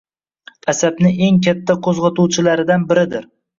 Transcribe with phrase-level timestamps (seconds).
[0.73, 3.33] –asabni eng katta qo‘zg‘otuvchilaridan biridir.